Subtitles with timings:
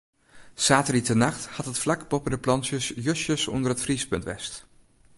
[0.67, 4.53] Saterdeitenacht hat it flak boppe de planten justjes ûnder it friespunt west.